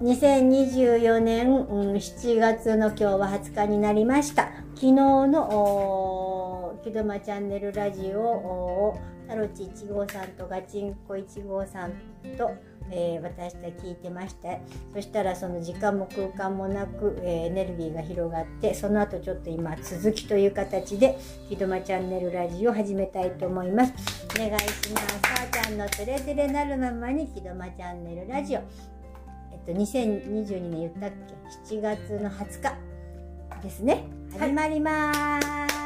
[0.00, 4.50] 2024年、うん、7月の今日は20日になりました。
[4.74, 11.92] 昨日の、木戸間チャンネルラジオを、タロチ1号さんとガチンコ1号さん
[12.36, 12.50] と、
[12.90, 14.58] えー、私たち聞いてました
[14.94, 21.18] そしたらその時間も空間もなく、えー、エネルギーが広がってその後ちょっと今続きという形で
[21.50, 23.92] 「ひどまチャンネルラジオ」を始めたいと思います。
[24.36, 25.06] お願いします。
[25.08, 28.60] さあちゃんのつれづれなるままに「ひどまチャンネルラジオ」
[29.66, 34.04] と2022年言ったっけ？7月の20日ですね。
[34.38, 35.85] 始まります、はい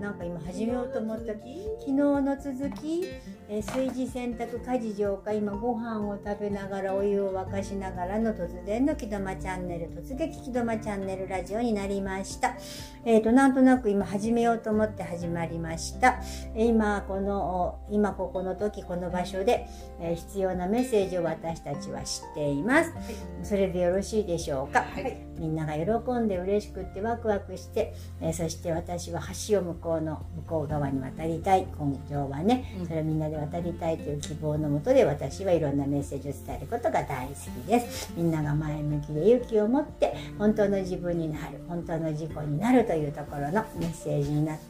[0.00, 1.32] なんか今始めようと思った。
[1.32, 3.04] 昨日の続き、
[3.48, 12.56] えー、炊事洗濯家事浄化今ご飯を食べながらお湯を沸かしながらの突然の木戸間チャンネル突撃木戸間チャンネルラジオになりました。
[13.04, 16.20] えっ、ー、となんとなく今始めようと思って始まりました。
[16.54, 19.66] 今この今ここの時この場所で、
[20.00, 23.02] えー、必要なメッセージを私たちは知っています、はい、
[23.44, 38.12] それでよろしいでしょうか、はい、みんなが喜んで嬉しくってワクワクして、えそして私私は橋を向こうの向こう側に渡りたい根性はね、それをみんなで渡りたいという希望のもとで私はいろんなメッセージを伝えることが大好きです。
[38.16, 44.64] みんなが前向きで勇気を持って本当の自分になる本当の自己になるというところのメッセージになって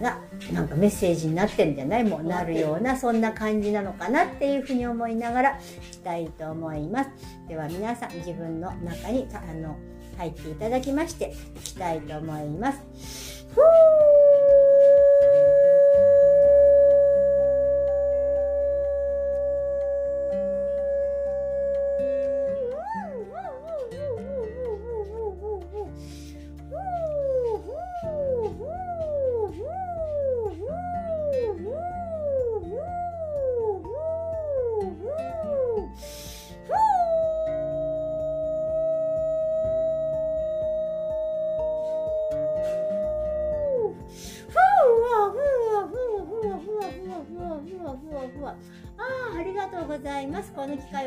[0.00, 0.18] が
[0.52, 2.04] なんかメッセージになってんじゃない？
[2.04, 5.60] もうなるようなそんな感じなのかなっていうふうに思いながらい
[5.90, 7.10] きたいと思います。
[7.46, 9.76] では皆さん自分の中にあの
[10.16, 14.61] 入っていただきましていきたいと思います Woo!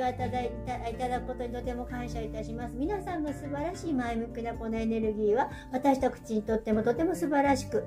[0.06, 0.52] をいただい
[0.98, 7.84] たくことにとても感謝いたします皆さんの素晴らしい前向きなこのエネルギーは私たちにとってもとても素晴らしく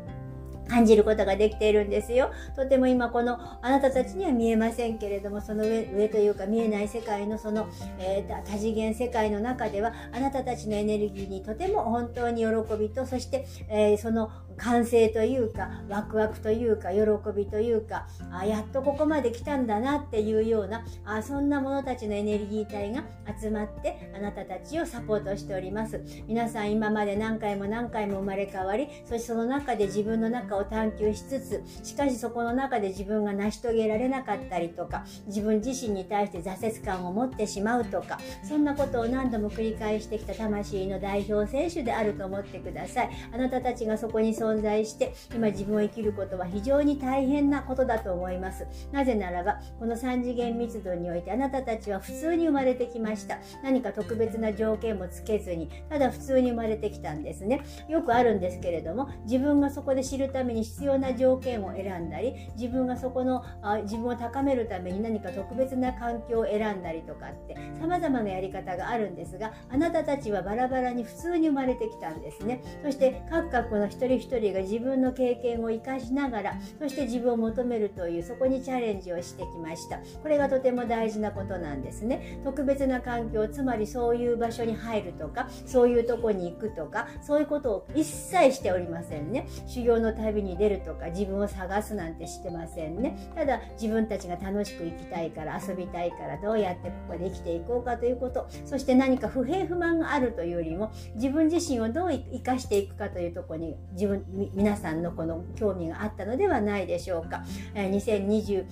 [0.68, 2.30] 感じることができているんですよ。
[2.54, 7.68] とても今このあなたたちには見えませんけれどもその上上というか見えない世界のその、
[7.98, 12.48] えー、多次元世界の中ではあなたたちのエネルギーにとても本当に喜
[12.78, 17.00] びとそして、えー、その完成というかワクワクというか喜
[17.34, 23.04] びというかあやっとここまで来たんだなっていうようなあそんな者たちのエネルギー体が
[23.40, 26.02] 集まってあなたたちをサポートしております。
[26.26, 43.10] 皆さん今まで何回も何回も生まれ変わりそしてその中で自分の中を探求しつつしかしそこの中で自分が成し遂げられなかったりとか自分自身に対して挫折感を持ってしまうとかそんなことを何度も繰り返してきた魂の代表選手であると思ってください。
[43.32, 48.66] あなたたちがそこに存存在して今自分を生きることは非常に大変なことだと思います。
[48.92, 53.38] なぜならばこの3次元密度においてあなたたちは普通に生まれてきました。
[53.62, 57.60] 何か特別な条件もつけずにただ普通に生まれてきたんですね。
[57.88, 72.62] よくあるんですけれども自分がそこで知るために必要な条件を選んだり自分がそこのあ自分を高めるために何か特別な環境を選んだりとかって様々なやり方があるんですがあなたたちはバラバラに普通に生まれてきたんですね。
[72.82, 79.98] そして各々の一人一人が自分の経験を生かしながらそして自分を求めるというそこにチャレンジをしてきました。
[80.22, 82.40] これがとても大事なことなんですね。
[82.44, 89.46] 特別な環境つまりそういう場所に入るとかそういうとこに行くとかそういうことを一切しておりませんね。
[89.66, 93.16] 修行の旅に出るとか自分を探すなんてしてませんね。
[93.34, 98.46] ただ自分たちが楽しく生きたいから遊びたいからどうやってここで生きていこうかということ。
[98.64, 104.24] そして何か不平不満があるというよりも自分自身をどう生かしていくかというとこに自分
[104.54, 107.44] 皆さんのこの興味があったのではないでしょうか。
[107.74, 108.66] 2020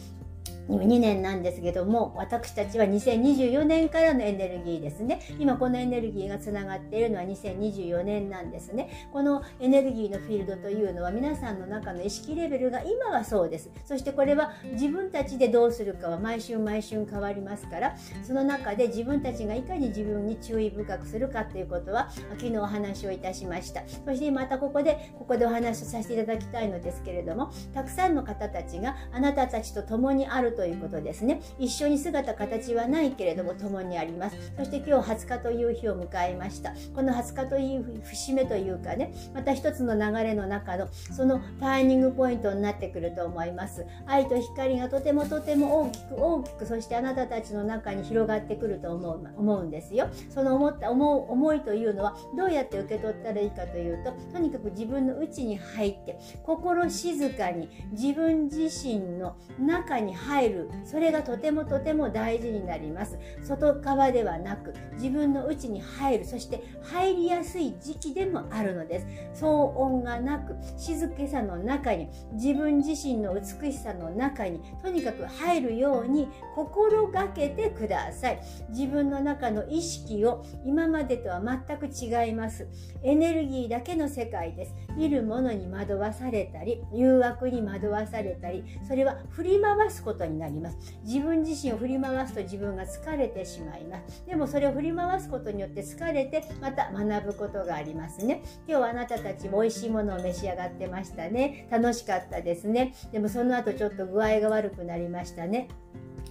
[0.69, 5.21] 2年なんですけども私たちは2024年からのエネルギーですね。
[5.39, 9.09] 今このエネルギーがつながっているのは2024年なんですね。
[9.13, 13.71] このエネルギーのフィールドというのは皆さんの中の意識レベルが今はそうです。
[13.85, 23.83] そしてこれは自分たちでどうするかは毎週毎週変わりますからその中で自分たちがいかに自分に注意深くするかということは昨日お話をいたしました。
[24.05, 31.41] そしてまたここでここでお話をさせていただきたいのですけれどもたくさんの方たちがあなたたちと共にあるということですね。
[31.59, 34.37] 一緒に姿形はないけれども共にあります。
[34.57, 36.75] そして今日20日という日を迎えました。
[36.95, 43.87] この20日という節目というかね、また一つの流れの中のそのターニングポイントになってくると思います。
[44.07, 50.09] 愛と光がとてもとても大きく大きくそしてあなたたちの中に広がってくると思う思うんですよ。
[50.31, 60.71] その思った思う思いというのはどうやって受け取ったらいいかというととにかく自分の内に入って心静かに自分自身の中に入る。
[60.85, 63.19] それがとてもとても大事になります。
[63.43, 66.25] 外側ではなく自分の内に入る。
[66.25, 69.07] そして入りやすい時期でもあるのです。
[69.45, 78.41] 騒音がなく静けさの中に自分自身の美しさの中にとにかく入るように心がけてください。
[78.71, 82.69] 自分の中の意識を今までとは全く違います。
[83.03, 84.75] エネルギーだけの世界です。
[84.97, 90.79] 見るものに惑わされたり誘惑に惑わされたりそれは振り回すことになります。
[91.05, 94.25] 自分自身を振り回すと自分が疲れてしまいます。
[94.27, 98.43] でもそれを振り回すことによって疲れてまた学ぶことがありますね。
[98.69, 101.67] 今日はあなたたちも美味しいものを召し上がってましたね。
[101.71, 102.95] 楽しかったですね。
[103.13, 105.69] でもその後ちょっと具合が悪くなりましたね。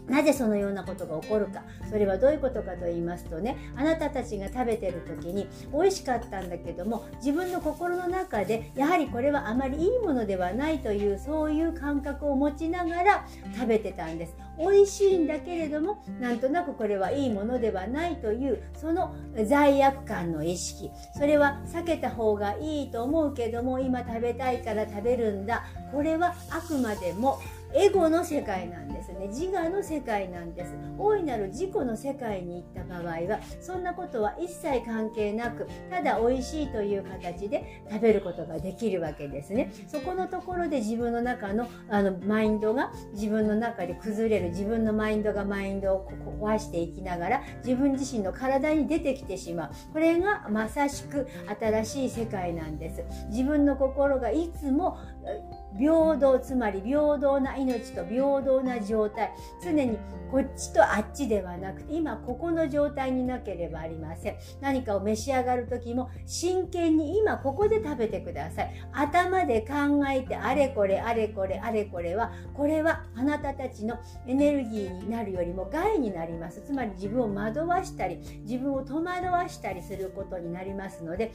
[0.08, 1.64] なぜそのようなことが起こるか。
[1.90, 14.36] それはどういうことかと言いますとねあなたたちが食べてる時に美味しかったんだけども自分の心の中でやはりこれはあまりいいものではないというそういう感覚を持ちながら食べてたんです。
[14.58, 19.14] 美味しいんだけれどもなんとなくこれはいいものではないというその
[19.46, 20.92] 罪悪感の意識。
[21.14, 25.66] それは避けた方がいいと思うけども今食べたいから食べるんだ。
[25.92, 27.40] これはあくまでも
[27.74, 29.28] エゴの世界なんですね。
[29.28, 30.74] 自我の世界なんです。
[30.98, 39.72] 大いなる自己の世界に行った場合はそんなことは一切関係なくただ美味しいという形で食べることができるわけですね。
[39.88, 46.08] そこのところで自分の中のあのマインドが自分の中で崩れる自分のマインドがマインドを
[46.42, 49.72] 壊していきながら自分自身の体に出てきてしまう。
[49.94, 51.28] これがまさしく
[51.60, 53.04] 新しい世界なんです。
[53.30, 54.98] 自分の心がいつも
[55.78, 59.32] 平等つまり平等な命と平等な状態。
[59.64, 59.98] 常に
[60.32, 64.36] こっちとあっちではなくて今ここの状態になければありません。
[64.60, 68.74] 何かを召し上がる時も真剣に今ここで食べてください。
[68.92, 69.76] 頭で考
[70.10, 73.98] えてあれこれあれこれあれこれはこれはあなたたちの
[74.28, 76.62] エネルギーになるよりも害になります。
[76.62, 81.32] つまり自分を惑わしたり自分を戸惑わしたりすることになりますので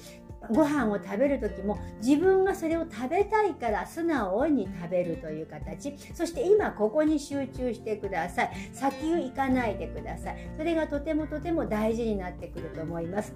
[0.48, 5.94] ご飯を食べる時も自分がそれを食べたいから素直に食べるという形。
[6.14, 8.50] そして今ここに集中してください。
[8.72, 10.50] 先行かないでください。
[10.56, 13.34] それがとてもとても大事になってくると思います。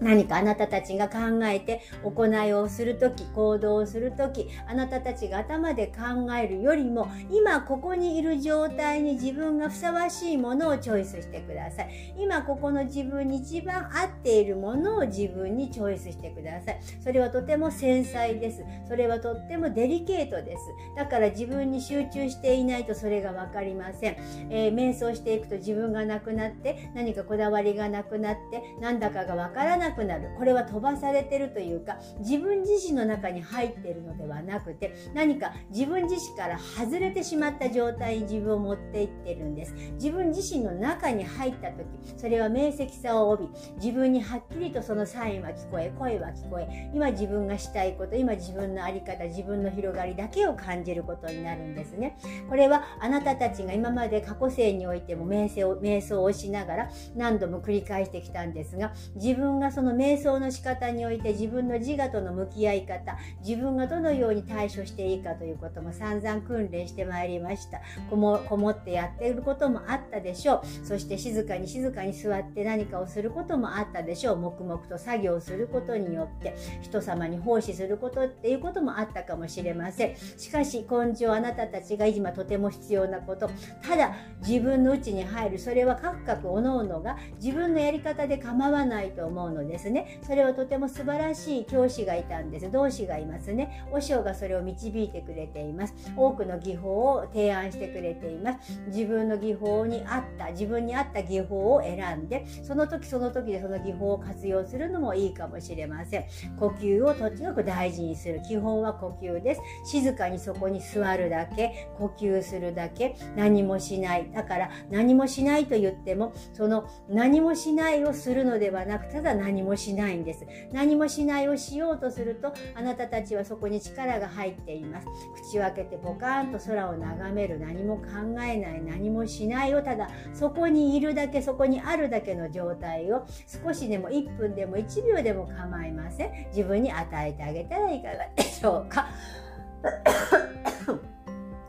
[0.00, 12.14] 何かあなたたちが考えて行いをするとき、行動をするとき、あなたたちが頭で考えるよりも、今ここにいる状態に自分がふさわしいものをチョイスしてください。
[12.18, 16.80] 今ここの自分に一番合っているものを自分にチョイスしてください。
[17.02, 18.64] それはとても繊細です。
[18.88, 20.62] それはとってもデリケートです。
[20.96, 24.16] だから自分に集中していないとそれがわかりません。
[24.50, 30.30] えー、瞑想していくと自分がなくなって、何かこだわりがなくなって、なんだかがわからなくなる。
[30.36, 39.74] これは飛ばされてるというか自分自身の中に入っているのではなくて何か自分自身から外れてしまった状態に自分を持っていってるんです。
[39.94, 52.16] 自分自身の中に入った時それは明晰さを帯び自分にはっきりとそのサインは聞こえ声は聞こえ今自分がしたいこと今自分の在り方自分の広がりだけを感じることになるんですね。
[52.48, 67.80] これはあなたたちが今まで過去世においても瞑想瞑想をしながら何度も繰り返してきたんですが自分がそその瞑想の仕方において自分の自我との向き合い方自分がどのように対処していいかということも散々訓練してまいりました。
[68.10, 70.86] こもこもってやっていることもあったでしょう。
[70.86, 74.36] そして静かに静かに座って何かをすることもあったでしょう。
[74.36, 80.16] 黙々と作業することによって人様に奉仕することっていうこともあったかもしれません。
[80.36, 83.48] しかし根性あなたたちが今とても必要なこと。
[83.82, 84.14] ただ
[84.46, 85.58] 自分の内に入る。
[85.58, 90.20] それは各々各々が自分のやり方で構わないと思うのですね。
[90.22, 92.70] それはとても素晴らしい教師がいたんです。
[92.70, 93.86] 同志がいますね。
[93.90, 95.94] 和尚がそれを導いてくれています。
[96.16, 98.80] 多くの技法を提案してくれています。
[98.88, 106.24] 自分の技法に合った自分に合った技法を選んでその時その時でその技法を活用するのもいいかもしれません。
[106.58, 108.42] 呼吸をとにかく大事にする。
[108.42, 109.60] 基本は呼吸です。
[109.84, 111.88] 静かにそこに座るだけ。
[111.96, 113.16] 呼吸するだけ。
[113.36, 114.30] 何もしない。
[114.32, 120.46] だから何もしないと言ってもその何もしないをするのではなくただ何何もしないんです。
[120.72, 125.06] 何もしないをしようとするとあなたたちはそこに力が入っています。
[125.50, 127.60] 口を開けてポカーンと空を眺める。
[127.60, 128.02] 何も考
[128.42, 128.82] えない。
[128.82, 136.46] 何もしないをただそこにいるだけそこにあるだけの状態を少しでも1分でも1秒でも構いません。
[136.48, 139.08] 自分に与えてあげたらいかがでしょうか。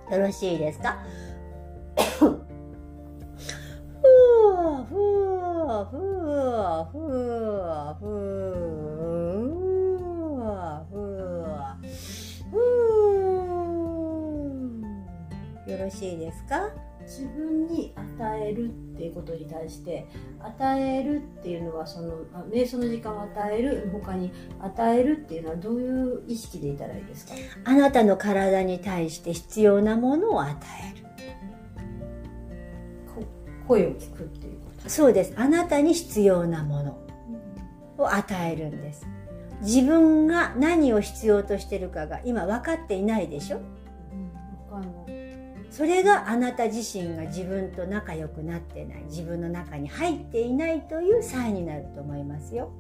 [0.10, 0.98] よろしいですか？
[5.82, 6.00] うふう
[6.92, 7.62] ふう
[10.90, 10.98] ふ
[15.68, 16.70] うよろしいですか
[17.02, 20.06] 自分に与えるっていうことに対して
[20.40, 27.34] 与えるっていうのはその瞑想の時間を与える他に与えるっていうのはどういう意識でいたらいいですか
[27.66, 30.56] あなたの体に対して必要なものを与
[30.96, 31.06] える
[33.68, 35.34] 声を聞くっていうそうです。
[35.36, 36.98] あなたに必要なもの
[37.98, 39.08] を与えるんです。
[39.62, 44.32] 自分が何を必要としてるかが今分かっていないでしょ、うん、
[44.70, 45.12] 分かんない
[45.70, 52.72] それがあなた自身が自分と仲良くなってない自分の中に入っていないというサインになると思いますよ。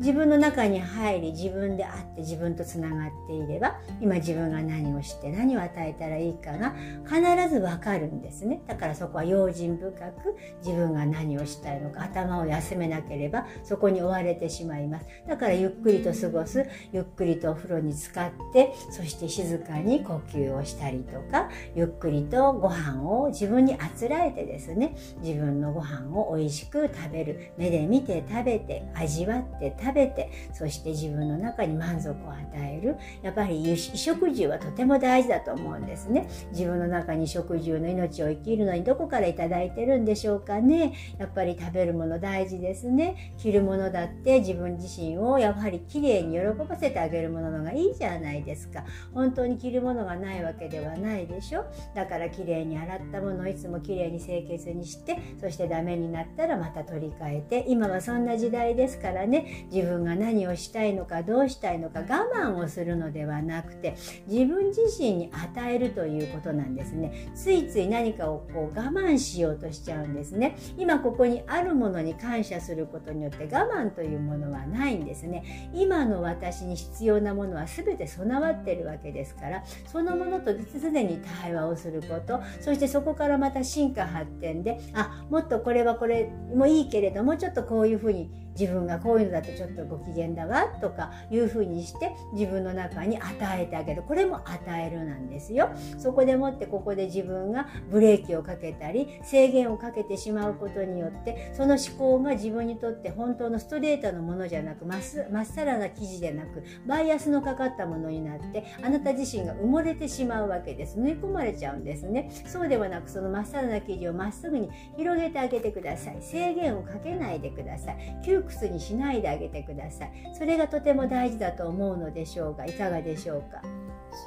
[0.00, 6.74] 自分の中に入り自分であって自分とつながっていれば今自分が何をして何を与えたらいいかが
[7.06, 7.20] 必
[7.54, 8.62] ずわかるんですね。
[8.66, 15.06] だからそこは用心深く自分が何をしたいのか頭を休めなければそこに追われてしまいます。
[15.28, 32.96] だからゆっくりと過ごすゆっくりとお風呂に浸かってそして静かに呼吸をしたりとかゆっくりとご飯を自分にあつらえてですね自分のご飯を美味しく食べる目で見て食べて味わって食べ食べてそして自分の中に満足を与える。
[33.22, 36.28] やっぱり衣食住はとても大事だと思うんですね。
[36.52, 40.94] 自分の中に食住の命を生きるのにどこから頂いてるんでしょうかね。
[41.18, 43.34] やっぱり食べるもの大事ですね。
[43.38, 48.84] 着るものだって自分自身をやはりきれいに喜ばせてあげるもののがいいじゃないですか。
[49.12, 51.64] 本当に着るものがないわけではないでしょ。
[51.94, 59.66] だからきれいに洗ったものをいつもきれいに清潔にしてそしてダメになったらまた取り替えて今はそんな時代ですからね。
[59.70, 63.96] 自自分が何をしたいのかどうしたいのか我慢をするのではなくて
[64.26, 67.30] 自分自身に与えるということなんですね。
[67.34, 70.56] ついつい何かをこう我慢しようとしちゃうんですね。
[70.76, 75.70] 今ここにあるものに感謝することによって我慢というものはないんですね。
[75.72, 94.02] 今の私に必要なものは全て備わってるわけですからそのものとすでに対話をすることそしてそこからまた進化発展であもっとこれはこれもいいけれどもちょっとこういうふうに自分がこういうのだとちょっとご機嫌だわとかいうふうにして自分の中に与えてあげる。
[94.02, 95.70] これも与えるなんですよ。
[95.98, 110.98] そこでもってここで自分がブレーキをかけたり制限をかけてしまうことによってその思考が自分にとって本当のストレートのものじゃなくまっさらな生地でなくバイアスのかかったものになってあなた自身が埋もれてしまうわけです。
[110.98, 112.30] 縫い込まれちゃうんですね。
[112.46, 116.16] そうではなくそのまっさらな生地をまっすぐに広げてあげてください。
[116.20, 118.20] 制限をかけないでください。
[118.24, 120.12] 窮屈にしないであげてください。
[120.34, 123.62] それがとても大事だと思うのでしょうがいかがでしょうか？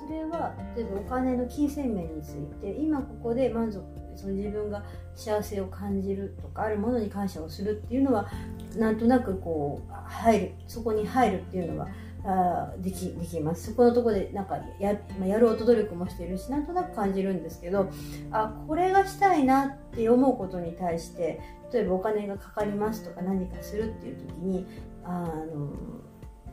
[0.07, 3.83] それは例えばお金の金銭面について今ここで満足
[4.15, 4.83] その自分が
[5.15, 8.29] 幸せを感じるとかあるものに感謝をするっていうのは
[8.77, 11.89] なんとなくこう入るそこに入るっていうのは
[12.25, 13.71] あできできます。
[13.71, 17.89] そこのとこでなんかや,、まあ、やろうと努力もしてるしなんとなく感じるんですけど
[18.31, 21.41] あこれがしたいなって思うことに対して
[21.73, 24.65] 例えばお金がかかりますとか何かするっていう時に
[25.03, 25.73] あの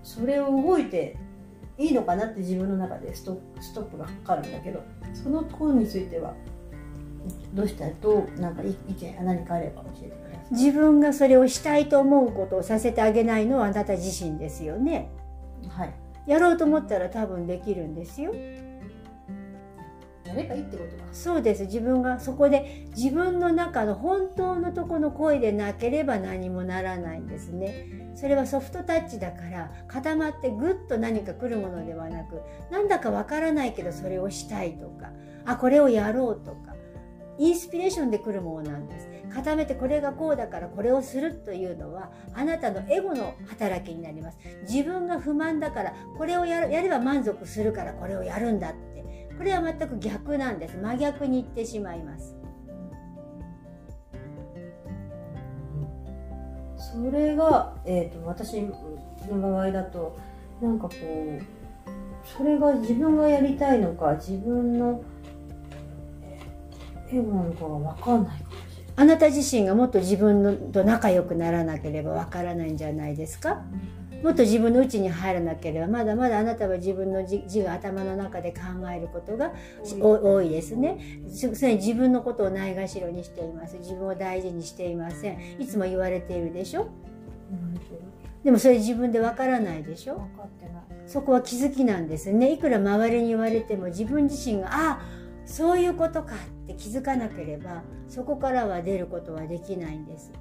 [0.03, 1.17] それを動いて
[1.79, 4.83] いいのかなって自分の中でストストップがかかるんだけど
[5.15, 6.35] そのところについては
[7.55, 10.55] どうしたらどうなんか意見何かあれば教えてください。
[10.55, 15.11] 自分がそれをしたいと思うことをさせてあげないのはあなた自身ですよね。
[16.27, 18.35] やろうと思ったら多分できるんですよ。
[20.25, 21.09] やればいいってことか。
[21.13, 21.65] そうです。
[21.65, 28.01] 自分がそこで自分の中の本当のとこの声でなければ何もならないんですね。
[28.15, 35.11] それはソフトタッチだから固まってぐっと何か来るものではなくなんだかわからないけどそれをしたいとか
[35.45, 36.75] あこれをやろうとか
[37.39, 44.39] インスピレーションで来るものなんです固めてこれがこうだからこれをするというのはあなたのエゴの働きになります。
[44.69, 48.91] 自分が不満だからこれをやるやれば満足するからこれをやるんだって。
[49.41, 50.77] これは全く逆なんです。
[50.77, 52.37] 真逆にいってしまいます。
[56.77, 60.19] それが、えーと、私の場合だと
[60.61, 61.43] なんかこう
[62.25, 65.03] それが自分がやりたいのか自分の
[67.11, 68.70] エゴなのかが分かんないかもしれない
[69.01, 73.63] あなた自身がもっと自分と仲良くならなければわからないんじゃないですか？
[74.23, 78.59] もっと自分の内に入らなければまだまだあなたは自分の字が頭の中で考
[78.95, 79.55] えることが
[79.99, 81.23] 多いですね。
[81.31, 83.79] すでに自分のことをないがしろにしています。
[83.79, 85.57] 自分を大事にしていません。
[85.59, 86.91] いつも言われているでしょ、
[88.45, 90.21] でもそれ自分でわからないでしょ？
[91.07, 92.53] そこは気づきなんですね。
[92.53, 95.01] いくら周りに言われても自分自身がああ
[95.47, 96.35] そういうことか
[96.73, 100.33] って気づかなければそこからは出ることはできないんです。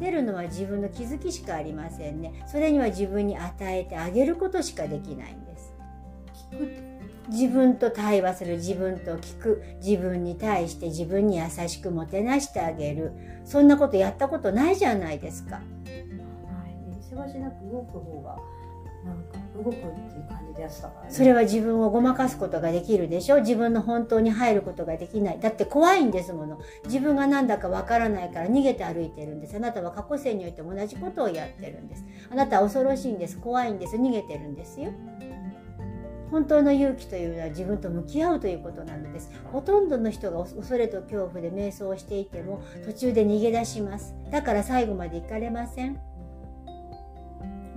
[0.00, 2.44] 出るのは自分の気づきしかありませんね。
[2.46, 5.74] それには自分に与えてあげることしかできないんです。
[7.28, 13.12] 自分と対話する自分と聞く自分に対して自分に優しくもてなしてあげる。
[13.44, 15.56] そんなことやったことないじゃないですか。
[15.56, 15.64] はい、
[17.00, 18.36] せわしなく動く方が
[19.06, 19.88] なんか動くってい
[20.20, 23.40] う感じでやってたから、ね、それは自分をごまかすことができるでしょ？
[23.40, 25.40] 自分の本当に入ることができない。
[25.40, 26.58] だって怖いんですもの。
[26.84, 29.56] 自分が何だかわからないから逃げて歩いてるんです。
[29.56, 32.04] あなたは過去世においても同じことをやってるんです。
[32.30, 33.38] あなたは恐ろしいんです。
[33.38, 33.96] 怖いんです。
[33.96, 34.90] 逃げてるんですよ。
[36.28, 39.30] 本当の勇気というのは自分と向き合うということなのです。
[39.52, 44.12] ほとんどの人が恐れと恐怖で瞑想をしていても途中で逃げ出します。
[44.32, 46.00] だから最後まで行かれません。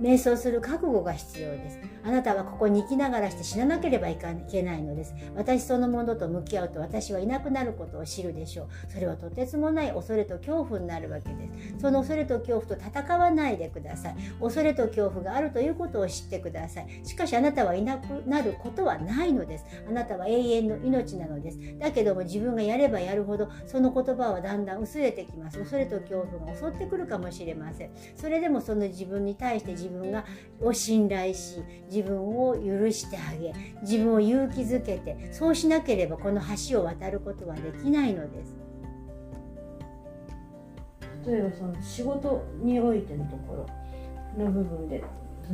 [0.00, 1.78] 瞑想する覚悟が必要です。
[2.02, 4.18] あなたはここに生きながらして死ななければい
[4.50, 5.14] けないのです。
[5.34, 8.68] 私そのものと向き合うと私はいなくなることを知るでしょう。
[8.88, 11.80] それはとてつもない恐れと恐怖になるわけです。
[11.80, 14.16] その恐れと恐怖と戦わないでください。
[14.40, 17.00] 恐れと恐怖があるということを知ってください。
[17.04, 19.66] しかしあなたはいなくなることはないのです。
[19.86, 21.58] あなたは永遠の命なのです。
[21.78, 25.58] だけども自分がやればやるほどその言葉はだんだん薄れてきます。
[25.58, 27.90] 恐れと恐怖が襲ってくるかもしれません。
[28.16, 30.24] それでもその自分に対して自分が
[30.60, 38.54] を信頼し自分を許してあげ自分を勇気づけてそうしなければこの橋を渡ることはできないのです。
[41.26, 43.66] 例えばその仕事においてのとこ
[44.36, 45.04] ろの部分で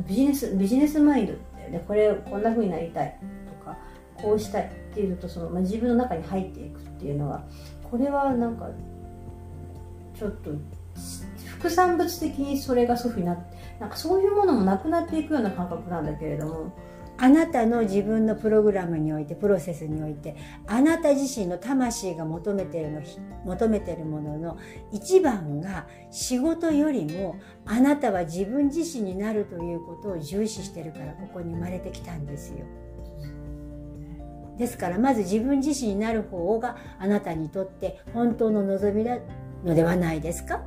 [0.07, 1.33] ビジネスビジネスマインド
[1.71, 3.77] でこれこんな風になりたいとか
[4.15, 7.43] こうしたいっていうとその、まあ、自分の中に入っていくっていうのは
[7.89, 8.69] これはなんか
[10.17, 10.51] ちょっと
[11.59, 16.73] 副産物的にそれが祖父になってなんかそういうものもなくなっていくような感覚なんだけれども。
[17.19, 20.35] あなたの自分のプログラムにおいてプロセスにおいて
[20.67, 23.01] あなた自身の魂が求めているの
[23.43, 24.57] 求めているものの
[24.91, 32.65] 一番が仕事よりもあなたは自分自身になるということを重視してるからここに生まれてきたんですよ。
[34.57, 39.17] ですからまず自分自身になる方があなたにとって本当の望みな
[39.63, 40.61] のではないですか、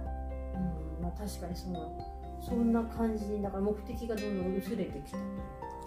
[0.55, 2.00] うんまあ、確かにその
[2.41, 5.19] そんな感じにだから目的がどんどん薄れてきた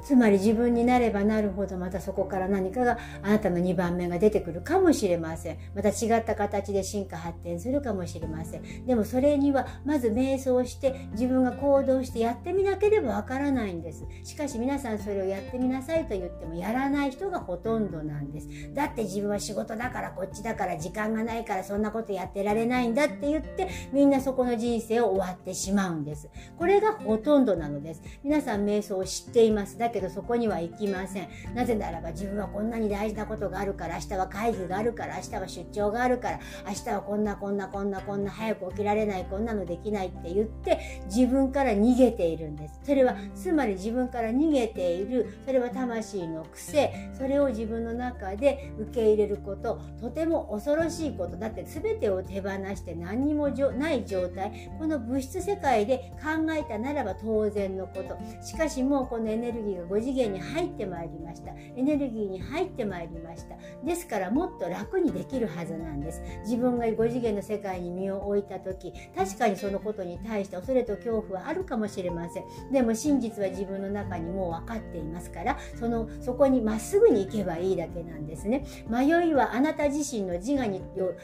[0.04, 5.58] つまり自分になればなるほどまたそこから何かがあなたの2番目が出てくるかもしれません。
[5.76, 8.86] また違った形で進化発展するかもしれません。
[8.86, 14.06] でもそれにはまず瞑想して自分が行動してやってみなければわからないんです。
[14.24, 18.48] しかし皆さんそれをやってみなさいと言ってもやらない人がほとんどなんです。
[18.74, 26.30] だって自分は仕事だからこっちだから時間がないからそんなことやってられないんだって言ってみんなそこの人生を終わってしまうんです。
[26.58, 28.02] これがほとんどなのです。
[28.24, 29.78] 皆さん瞑想を知っています。
[29.78, 31.28] だけどそこには行きません。
[31.54, 42.80] なぜならば自分はこんなに大事なことがあるから明日は会議があるから明日は出張があるから明日はこんなこんなこんなこんな早く起きられないこんなのできないって言って自分から逃げているんです。
[42.84, 51.38] それはつまり自分から逃げているそれは魂の癖それを自分の中で受け入れることとても恐ろしいこと。
[51.38, 58.18] だって全てを手放して何にもない状態この物質世界で考えたならば当然のこと。
[58.42, 61.52] しかしもうこのエネルギーが5次元に入ってまいりました。
[61.76, 63.56] エネルギーに入ってまいりました。
[63.84, 66.22] ですからもっと楽にできるはずなんです。
[66.44, 72.44] 自分が5次元の世界に身を置いた時確かにそのことに対して恐れと恐怖はあるかもしれません。
[72.72, 78.66] でも真実は自分の中にもう分かっていますからそのそこにまっすぐに行けばいいだけなんですね。
[78.88, 80.82] 迷いはあなた自身の自我に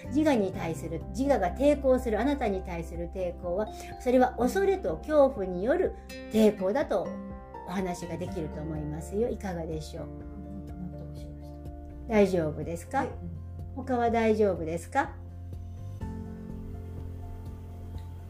[0.08, 3.68] 自我に対する自我が抵抗するあなたに対する抵抗は
[4.00, 5.94] それは恐れと恐怖による
[6.32, 7.08] 抵抗だと
[7.70, 9.30] お話ができると思いますよ。
[9.30, 10.06] いかがでしょう？
[12.10, 13.10] 大丈夫ですか、はい、
[13.76, 15.12] 他は大丈夫ですか？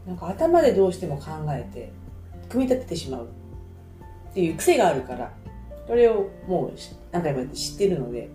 [0.06, 1.90] なんか頭でどうしても考えて
[2.50, 3.28] 組み立ててしまう。
[4.30, 5.32] っていう癖があるから
[5.86, 6.72] それをもう
[7.10, 8.28] 何回も知ってるので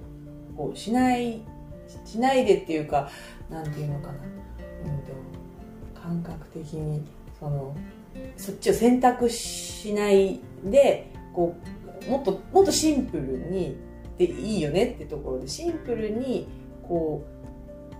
[0.57, 1.41] こうしない
[2.03, 3.09] しないでっていうか
[3.49, 5.13] なんていうのかな、うんと、
[6.01, 7.05] 感覚的に
[7.39, 7.75] その
[8.37, 11.55] そっちを選択しないでこ
[12.07, 13.77] うもっともっとシンプルに
[14.17, 16.47] でいいよねってところでシンプルに
[16.83, 17.25] こ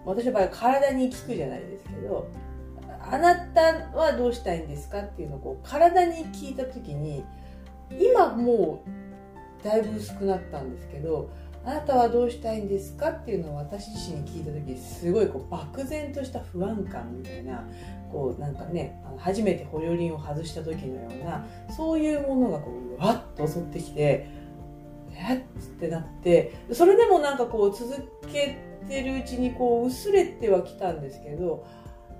[0.06, 2.30] う私の場合は体に効くじゃないですけど
[3.12, 7.24] あなたはどうしたいんですかっていうのをこう体に聞いた時に
[7.92, 8.84] 今も
[9.62, 11.30] うだいぶ薄くなったんですけど
[11.66, 17.68] あなたはどうしたいんですかっていうのを私自身に聞いた時すごいこう漠然とした不安感みたいな
[18.16, 24.30] こうなんかね初めて保養輪を外した時のようなそういうものがこうわっと襲ってきて
[25.12, 31.68] えっってなってそれでもなんかこう続けてるうちにこう薄れてはきたんですけど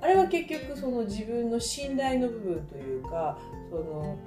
[0.02, 4.18] あれは結局その自分の信頼の部分というかその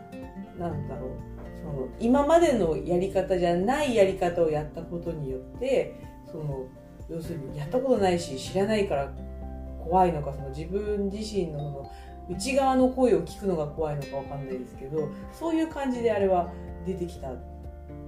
[0.58, 1.10] なんだろう
[1.58, 6.00] その今までのやり方じゃないやり方をやったことによって
[6.32, 6.66] その
[7.10, 9.12] 要するにやったことないし知らないから
[9.88, 11.90] 怖いのかその自分自身のその
[12.30, 16.52] 内側の声を聞くのが怖いのかわかんないですけどそういう感じであれは
[16.86, 17.36] 出てきたよ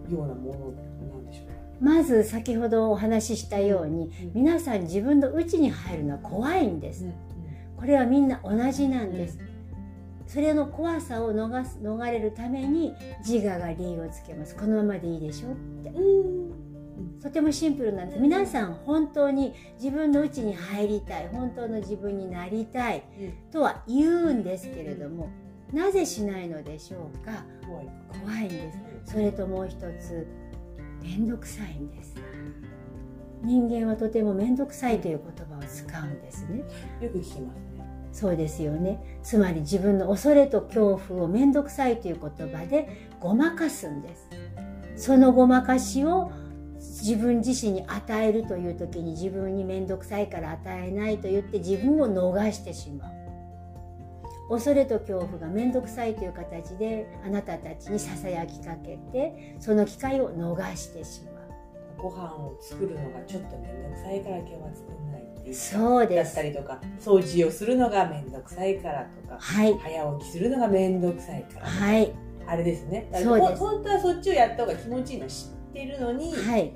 [0.09, 0.73] うなもの
[1.11, 1.55] なんでしょうか？
[1.81, 4.33] まず先ほどお話ししたように、うん。
[4.35, 7.07] 皆さん自分の内に入るのは怖いんです、
[7.79, 9.39] これはみんな同じなんです、
[10.27, 12.95] それの怖さを逃す逃れるために
[13.27, 14.55] 自我が理由をつけます。
[14.55, 15.89] このままでいいでしょって。
[15.89, 16.60] うん
[17.23, 18.21] とてもシンプルなんです。
[18.21, 21.29] 皆さん本当に自分の内に入りたい。
[21.29, 23.03] 本当の自分になりたい。
[23.53, 25.29] とは言うんですけれども
[25.73, 27.45] なぜしないのでしょうか？
[27.67, 27.89] 怖い。
[28.23, 28.73] 怖いんで
[29.05, 29.13] す。
[29.13, 30.27] それともう一つ
[31.03, 32.15] 面倒くさいんです。
[33.43, 36.59] 人間はとても面倒くさいという言葉を使うんですね。
[37.01, 37.87] よく聞きますね。
[38.13, 39.19] そうですよね。
[39.23, 44.29] つまり自分の恐れと恐怖を面倒くさいという言葉でごまかすんです。
[44.97, 46.31] そのごまかしを
[47.01, 53.21] 自分自身に与えるという時に自分に面倒くさいから与えないと言って自分を逃してしまう。
[54.51, 61.35] 恐れと恐怖が面倒くさいという形であなたたちにささやきかけてその機会を逃してしまう。
[62.03, 65.55] ご飯を作るのがちょっと面倒くさいから今日は作んないっていう。
[65.55, 66.35] そうです。
[66.35, 69.75] だったりとか掃除をするのが面倒くさいからとかはい。
[69.75, 72.13] 早起きするのが面倒くさいから、はい。
[72.47, 73.09] あれですね。
[73.13, 73.57] そうです。
[73.57, 76.73] ほ本当はそっちをやった方が気持ちいいの知ってるのに、はい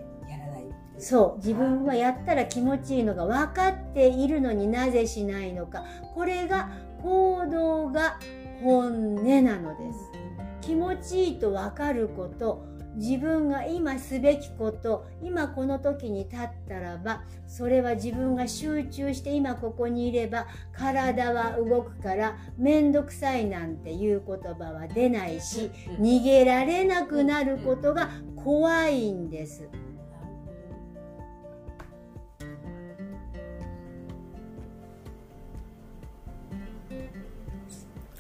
[0.98, 5.85] そう自分はやったら気持ちいいのが分かっているのになぜしないのか。
[6.14, 6.70] これが
[7.02, 8.18] 行動が
[8.62, 10.24] 本音なのです。
[10.61, 12.64] 気持ちいいと分かること
[12.96, 29.68] 自分が今すべきこと今この時に立ったらばそれは自分が集中して今ここにいれば体は動くから面倒くさいなんていう言葉は出ないしうん逃げられなくなることが怖いんです。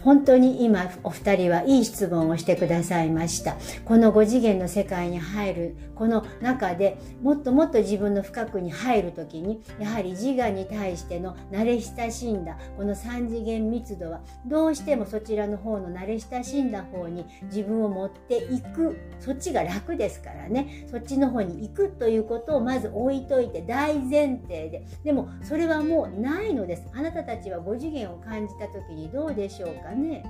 [0.04, 3.56] 本当に今お二人はいい質問をしてくださいました。
[3.84, 20.86] この5次元の世界に入るこの中でもっともっと自分の深くに入る時にやはり自我に対しての慣れ親しんだこの3次元密度はどうしてもそちらの方の慣れ親しんだ方に自分を持っていくそっちが楽ですからね。
[20.90, 24.84] そっちの方に行くということをまず置いといて大前提で。
[25.02, 26.84] でもそれはもうないのです。
[26.92, 29.93] あなたたちは5次元を感じた時にどうでしょうか？
[29.94, 30.24] ね。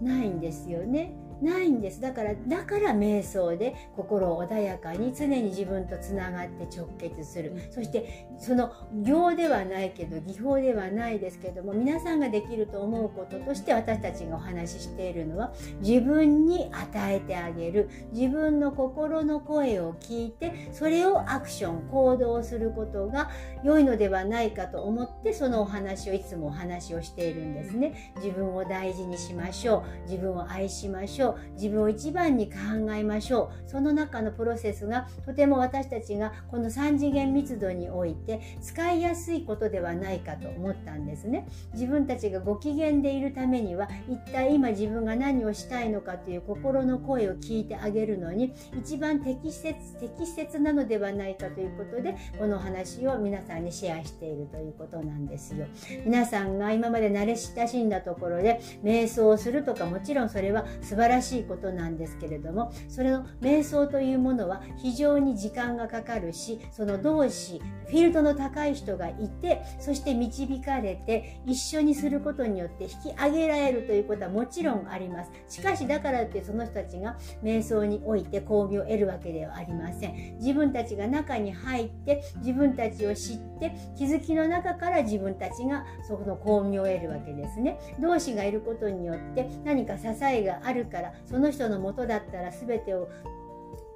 [0.00, 0.18] ない。
[0.18, 1.12] ないんですよね。
[1.40, 2.00] ないんです。
[2.00, 7.54] だからだから瞑想で心を穏やかに常に自分とつながって直結する。
[7.70, 8.72] そしてその
[9.02, 23.30] 行ではないけど技法ではないですけども皆さんができると思うこととして私たちがお話ししているのは自分に与えてあげる自分の心の声を聞いてそれをアクション行動することが
[23.62, 28.12] 良いのではないかと思ってそのお話をいつもお話をしているんですね。
[28.16, 32.58] 自分を大事にしましょう自分を愛しましょう自分を一番に考
[32.92, 33.68] えましょう。
[33.68, 38.29] その中のプロセスがとても私たちがこの3次元密度において
[38.60, 41.48] 使いやすいことではないかと思ったんですね。
[41.72, 55.66] 自分たちがご機嫌でいるためには一体今自分が何をしたいのかという心の声を聞いてあげるのに一番適切適切なのではないかということでこの話を皆さんにシェアしているということなんですよ。
[56.04, 75.30] 皆さんが今まで慣れ親しんだところで瞑想をするとかもちろんそれは素晴らしいことなんですけれどもそれの瞑想というものは非常に時間がかかるしその同志フィールドの高い人がいてそして導かれて一緒にすることによって引き上げられるということはもちろんあります。
[75.48, 80.36] しかしだからってその人たちが瞑想において巧妙を得るわけではありません。
[80.38, 87.78] 自分たちが中に入って自分たちを知って気づきの中から自分たちがそこの巧妙を得るわけですね。
[88.00, 93.08] 同志がいることによって何か支えがあるからその人のもとだったら全てを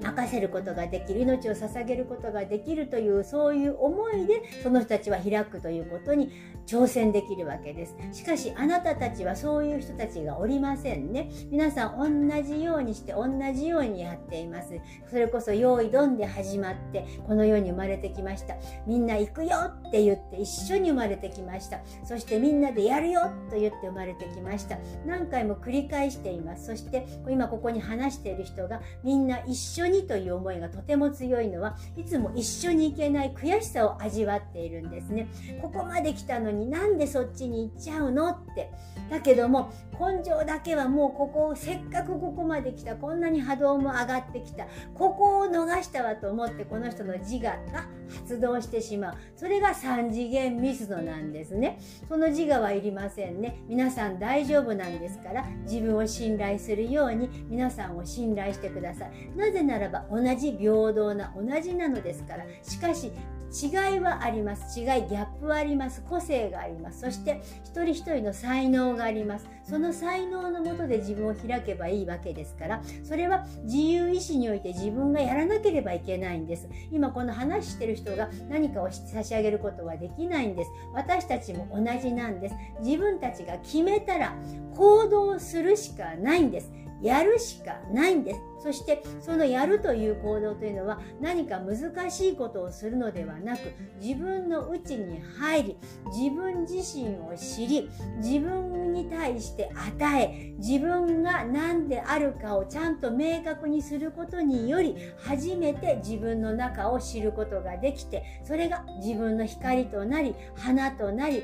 [0.01, 6.31] 任せることができる命を捧げることができるというそういう思いでその人たちは開くということに
[6.67, 7.95] 挑戦できるわけです。
[8.13, 11.31] しかしあなたたちはそういう人たちがおりませんね。
[11.51, 14.75] 皆さん同じようにして同じようにやっています。
[15.11, 18.57] それこそ用意どんで始まってこの世に生まれてきました。
[18.87, 19.57] みんな行くよ
[19.89, 21.81] って言って一緒に生まれてきました。
[22.05, 24.79] そしてみんなでやるよと言って生まれてきました。
[25.07, 26.67] 何回も繰り返しています。
[26.67, 35.29] そして今ここに話している人がみんな一緒にという思いがとても強いのはいつも一緒に行けない悔しさを味わっているんですね。
[35.61, 38.71] ここまで来たのになんでそっちに行っちゃうのって
[39.11, 44.67] だけども根性だけはもうここをせっかくここまで来たこんなに波動も上がってきた。
[44.95, 47.41] ここを逃したわと思ってこの人の自我
[47.73, 49.15] が発動してしまう。
[49.37, 51.79] それが三次元ミスドなんですね。
[52.09, 53.63] その自我はいりませんね。
[53.69, 59.37] 皆さん大丈夫なんですから自分を信頼するように皆さんを信頼してください。
[59.37, 63.13] なぜなならば同じ平等な同じなのですからしかし
[63.63, 64.81] 違いはあります。
[64.81, 66.03] 違いギャップはあります。
[66.03, 67.03] 個性があります。
[67.03, 69.47] そして一人一人の才能があります。
[69.63, 76.69] その才能のもとで自分を開けばいいわけですからそれは自由意志において自分がやらなければいけないんです。
[76.91, 80.71] 今この話してる人が何かを差し上げることはできないんです。
[80.93, 82.57] 私たちも同じなんです。
[82.81, 84.35] 自分たちが決めたら
[84.75, 86.73] 行動するしかないんです。
[87.05, 88.41] やるしかないんです。
[88.65, 93.61] そしてそのやるという行動というのは何か難しいことをするのではなく
[94.01, 97.91] 自分の内に入り自分自身を知り
[98.23, 111.43] 自分に対して与え自分が何であるかをちゃんと明確にすることにより初めて自分の中を知ることができてそれが自分の光となり花となり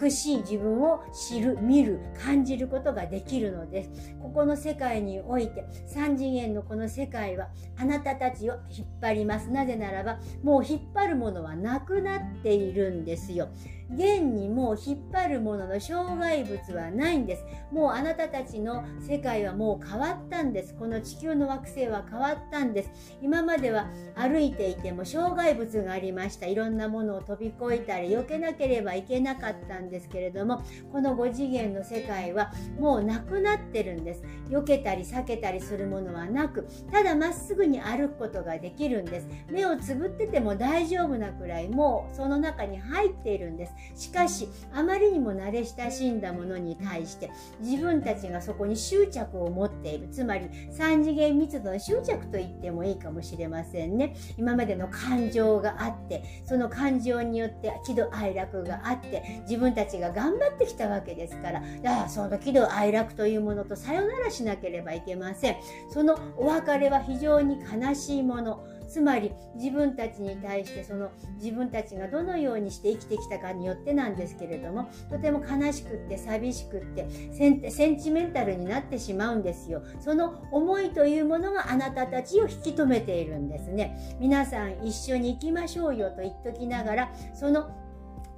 [0.00, 3.90] 美しい自分を知る見る感じることができるのです。
[4.22, 9.50] ここの世界において3次元のこの世界はあなたたちを引っ張ります。
[9.50, 13.48] なぜならばもう引っ張るものはなくなっているんですよ。
[13.94, 17.44] 現にもう引っ張るものの障害物はないんです。
[17.70, 20.74] もうあなたたちの世界はもう変わったんです。
[20.74, 22.90] この地球の惑星は変わったんです。
[23.22, 26.46] 今までは歩いていても障害物がありました。
[26.46, 34.22] いろんなものを飛び越えたり避けなければいけなかったんですけれどもこの5次元の世界はもうなくなってるんです。
[34.48, 39.28] 避けたり避けたりするものはなくただまっすぐに歩くことができるんです。
[39.50, 43.74] 目をつぶってても大丈夫なくらいもうその中に入っているんです。
[43.94, 50.08] しかしあまりにも慣れ親しんだものに対して自分たちがそこに執着を持っている。
[50.08, 54.16] つまり三次元密度の執着と言ってもいいかもしれませんね。
[54.36, 61.62] 今までの感情があってその感情によって喜怒哀楽があって自分たちが頑張ってきたわけですから
[62.04, 65.56] あその喜怒哀楽というものとさよならしなければいけません。
[65.90, 68.64] そのお別れは非常に悲しいもの。
[68.92, 77.48] つまり自分たちに対してその自分たちがどのようにして生きてきたかによってなんですけれどもとても悲しくって寂しくってセ
[77.88, 79.82] ンチメンタルになってしまうんですよ。
[79.98, 84.16] その思いというものがあなたたちを引き止めているんですね。
[84.20, 87.70] 皆さん一緒に行きましょうよと言っときながらその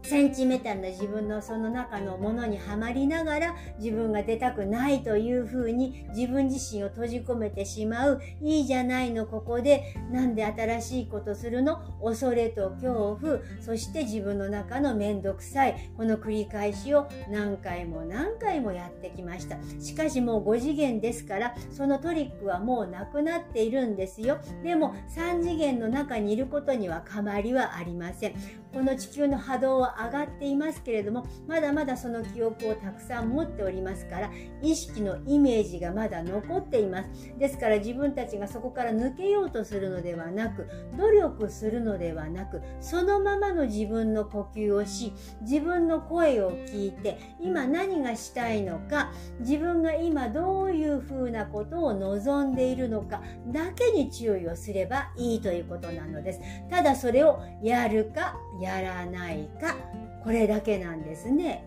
[0.04, 8.20] センチメタルな自分のその中のものにはまりながら自分が出たくないというふうに自分自身を閉じ込めてしまう。
[8.42, 15.90] いいじゃないのここでなんで新しいことするの恐れと恐怖そして自分の中のめんどくさい。
[15.96, 19.56] この繰り返しを何回も何回もやってきました。
[19.80, 28.34] しかしもう5次元ですからそのトリックはもうなくなっているんですよでも3次元の中にいることには変わりはありません。
[28.72, 34.30] この地球の波動上がっていますけれどもまだまだその記憶をたくさん持っておりますから
[34.62, 37.34] 意識のイメージがまだ残っています。
[37.38, 56.40] ですから自分たちがそこから抜けようとするのではなく努力するのではなくそのままの自分の呼吸をし自分の声を聞いて今何がしたいのか自分が今どういうふうなことを望んでいるのかだけに注意をすればいいということなのです。
[56.70, 59.76] ただそれをやるかやらないか
[60.22, 61.64] これだけなんですね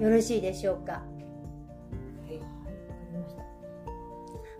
[0.00, 1.02] よろしいでしょうか？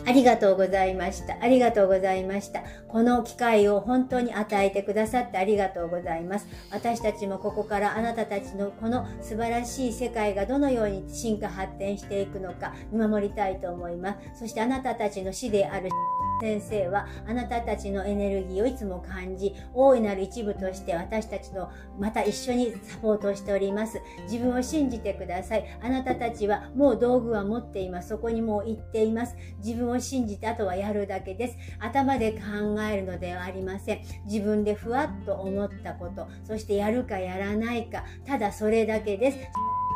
[0.05, 1.37] ありがとうございました。
[1.41, 2.65] ありがとうございました。
[2.89, 6.49] この機会を本当に与えてくださってありがとうございます。
[6.73, 14.41] 私たちもここからあなたたちのこの素晴らしい世界がどのように進化発展していくのか見守りたいと思います。
[14.41, 15.89] そしてあなたたちの死である
[16.43, 24.01] 先生はあなたたちのエネルギーをいつも感じ、大いなる一部として私たちのまた一緒にサポートしております。
[24.25, 25.65] 自分を信じてください。
[25.81, 28.09] あなたたちはもう道具は持っています。
[28.09, 29.37] そこにもう行っています。
[29.65, 31.57] 自分を信じてあとはやるだけです。
[31.79, 32.39] 頭で考
[32.91, 34.01] えるのではありません。
[34.25, 39.39] 自分でふわっと思ったこと、そしてやるかやらないか、ただそれだけです。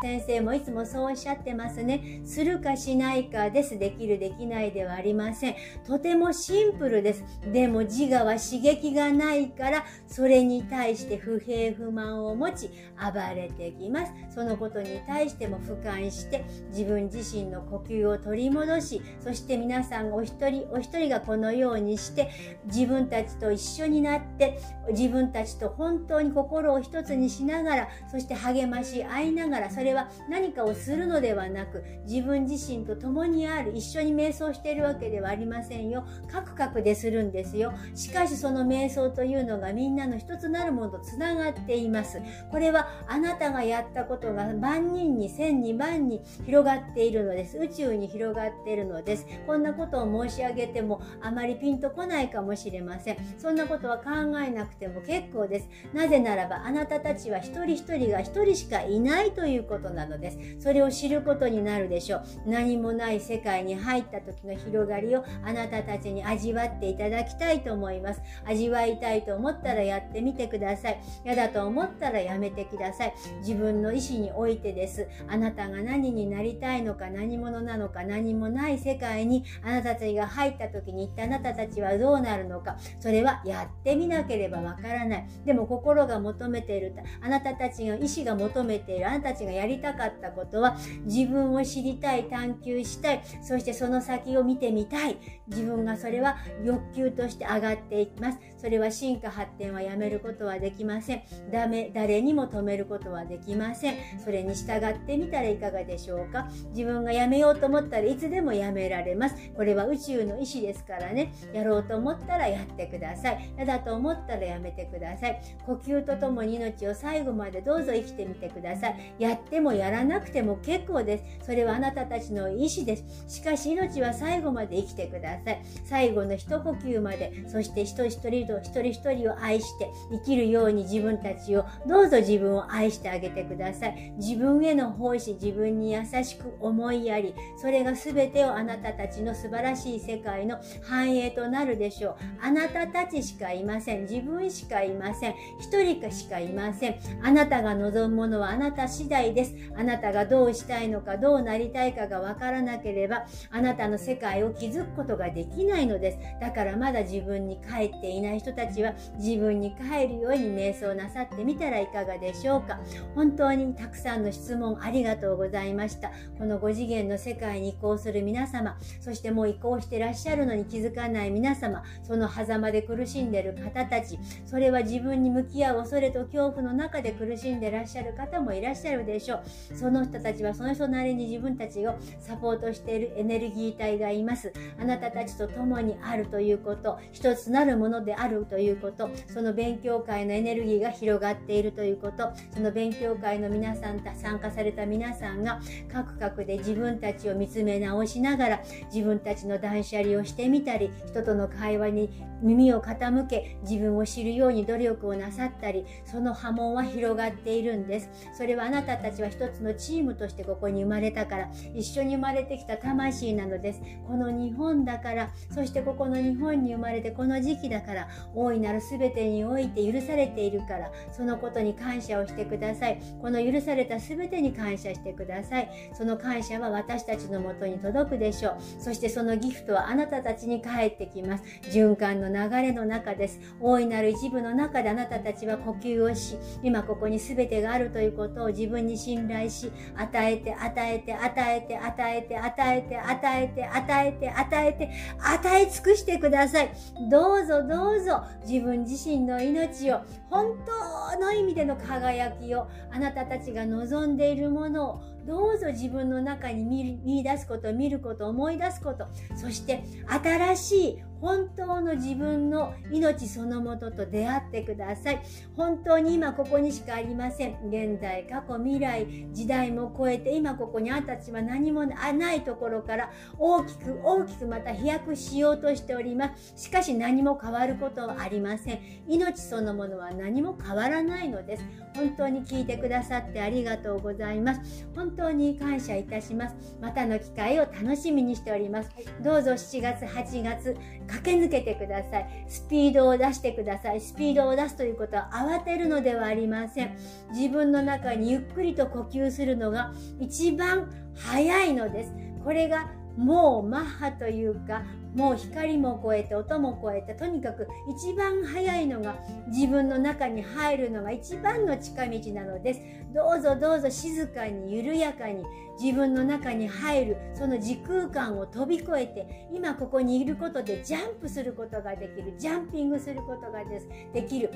[0.07, 2.21] 先生もいつもそうおっしゃってますね。
[2.25, 3.77] するかしないかです。
[3.77, 5.57] できるできないではありません。
[5.85, 7.25] とてもシンプルです。
[7.53, 14.13] でも自我は刺激がないから、それに対して不平不満を持ち、暴れてきます。
[14.31, 22.31] そのことに対しても俯瞰して、自分自身の呼吸を取り戻し、そして皆さんお一人お一人がこのようにして、
[22.67, 36.07] 自分たちと一緒になって、自分たちと本当に心を一つにしながら、そして励まし合いながら、それは何かをするのではなく、自分自身と共にある、一緒に瞑想しているわけではありませんよ。
[36.31, 37.73] カクカクでするんですよ。
[37.95, 42.21] しかしその瞑想というのがみんなの一つなるものとつながっています。
[42.51, 47.59] これはあなたがやったことが万人に千に万に広がっているのです。
[47.59, 49.27] 宇宙に広がっているのです。
[49.47, 53.17] こんなことを申し上げてもあまりピンとこないかもしれません。
[53.39, 55.69] そんなことは考えなくても結構です。
[55.93, 60.39] なぜならばあなたたちは一人一人が一人しかいないということことなのです。
[60.61, 62.23] それを知ることになるでしょう。
[62.47, 68.21] 何もない世界に入った時の広がりをあなたたちに味わっていただきたいと思います。
[68.45, 71.01] 味わいたいと思ったらやってみてください。
[71.25, 73.15] 嫌だと思ったらやめてください。
[73.41, 75.09] 自分の意思においてです。
[75.29, 82.77] あなたが何になりたいのか何者なのか何もない世界にあなたたちが入った時に一体あなたたちはどうなるのか。
[82.99, 85.27] それはやってみなければわからない。
[85.45, 95.19] でも心が求めている、あなたたちの意思が求めている、あなたたちがやりたかったことは自分を知りたい、探求したい、そしてその先を見てみたい。
[95.49, 98.39] 自分がそれは欲求として上がっていきます。
[98.57, 101.23] それは進化発展はやめることはできません。
[101.53, 103.95] ダメ、誰にも止めることはできません。
[104.25, 106.49] それに従ってみたらいかがでしょうか？
[106.71, 109.37] 自分がやめようと思ったらいつでもやめられます。
[109.57, 111.35] これは宇宙の意志ですからね。
[111.53, 113.51] やろうと思ったらやってください。
[113.57, 115.41] 嫌だと思ったらやめてください。
[115.65, 119.15] 呼吸とともに命を最後までどうぞ生きてみてください。
[119.19, 121.47] やってもやらなくても結構です。
[121.47, 123.05] それはあなたたちの意志です。
[123.29, 125.63] しかし命は最後まで生きてください。
[125.85, 134.13] 最後の一呼吸まで、そして一人一人と一人一人を愛して生きるように自分たちを、どうぞ自分を愛してあげてください。
[134.17, 142.17] 自分への奉仕、自分に優しく思いやり、それが全てをあなたたちの素晴らしい世界の繁栄となるでしょう。
[142.43, 144.03] あなたたちしかいません。
[144.03, 145.35] 自分しかいません。
[145.61, 146.97] 一人かしかいません。
[147.23, 149.55] あなたが望むものはあなた次第です。
[149.77, 156.19] あなたがどうしたいのか、どうなりたいかがわからなければ、あなたの世界を築くことができないのです。
[156.41, 162.79] だからまだ自分に帰っていない人たちは、自分に帰るように瞑想なさってみたらいかがでしょうか？
[163.15, 166.11] 本当にたくさんの質問ありがとうございました。
[166.39, 179.43] この5次元の世界に移行する皆様、そしてもう移行してらっしゃるのに気づかない皆様、その狭間で苦しんでる方たち、それは自分に向き合う恐れと恐怖の中で苦しんでらっしゃる方もいらっしゃるでしょう。
[179.75, 184.53] その人たちはその人なりに自分たちをサポートしているエネルギー体がいます。
[184.81, 195.61] あなたたちと共にあるということ、一つなるものであるということ、その勉強会のエネルギーが広がっているということ、その勉強会の皆さん、参加された皆さんが、
[195.93, 198.63] 各々で自分たちを見つめ直しながら、
[198.93, 202.11] 自分たちの断捨離をしてみたり、人との会話に
[202.43, 208.11] 耳を傾け、自分を知るように努力をなさったり、その波紋は広がっているんです。
[208.37, 213.81] それはあなたたちは一つのチームとしてここに生まれたから、一緒に生まれてきた魂なのです。
[214.07, 223.01] この日本だから、そしてここの日本に生まれてこの時期だから、大いなる全てにおいて許されているから、そのことに感謝をしてください。
[223.21, 225.71] この許された全てに感謝してください。
[225.95, 228.57] その感謝は私たちのもとに届くでしょう。
[228.79, 231.45] そしてそのギフトはあなたたちに返ってきます。
[231.71, 233.41] 循環の流れの中です。
[233.61, 246.71] 大いなる一部の中であなたたちは呼吸をし、今ここに全てがあるということを自分に信頼し、与えて、与えて、与えて、与えて、与えて、与えて、与えて、与えて、与え尽くしてください。
[247.11, 248.06] どうぞどうぞ
[248.47, 265.23] 自分自身の命を本当の意味での輝きをあなたたちが望んでいるものをどうぞ自分の中に見見出すこと、見ること、思い出すこと、そして新しい本当の自分の命そのもとと出会ってください。
[265.57, 267.57] 本当に今ここにしかありません。
[267.69, 276.53] 現在、過去、未来、時代も超えて、今ここにあんたちは何もないところから大きく大きくまた飛躍しようとしております。
[276.57, 278.81] しかし何も変わることはありません。
[279.09, 281.65] 命そのものは何も変わらないのです。
[281.95, 284.87] 本当に聞いてくださってありがとうございます。
[284.95, 286.57] 本当に感謝いたします。
[286.81, 288.91] またの機会を楽しみにしております。
[289.23, 290.77] どうぞ7月、8月、
[291.07, 292.45] 駆け抜けてください。
[292.49, 294.01] スピードを出してください。
[294.01, 296.97] スピードを出すということは慌てるのではありません。
[297.33, 302.13] 自分の中にゆっくりと呼吸するのが一番早いのです。
[302.45, 304.83] これがもうマッハというか、
[305.17, 309.17] もう光も超えて音も超えて、とにかく一番早いのが
[309.49, 312.81] 自分の中に入るのが一番の近道なのです。
[313.15, 315.43] どうぞどうぞ静かに緩やかに
[315.81, 323.89] 自分の中に入るその時空間を飛び越えて今ここにいることでジャンプすることができるジャンピングすることがです。
[324.13, 324.51] できる。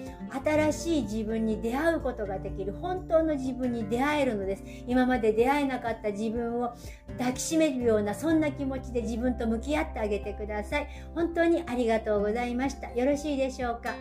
[0.44, 2.74] 新しい自分に出会うことができる。
[2.74, 4.64] 本当の自分に出会えるのです。
[4.86, 6.74] 今まで出会えなかった自分を
[7.16, 10.49] 抱きしめるようなそんな気持ちで自分と向き合ってあげてください。
[10.50, 10.88] ださい。
[11.14, 12.90] 本当にありがとうございました。
[12.92, 13.94] よろしいでしょうか、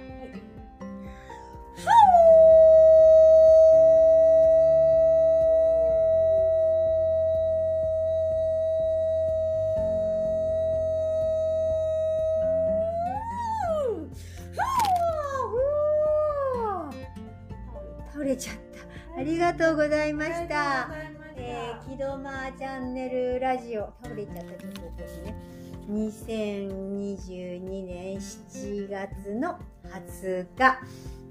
[18.12, 19.20] 倒れちゃった。
[19.20, 19.76] ありがとう。
[19.76, 20.90] ございました。
[21.36, 25.59] えー、木戸間チャンネルラジオ、倒れちゃったとここにね。
[25.90, 30.80] 2022年7月の20日、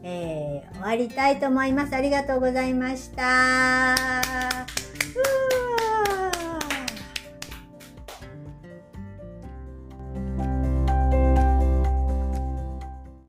[0.03, 1.95] えー、終わりたいと思います。
[1.95, 3.95] ありがとうございました。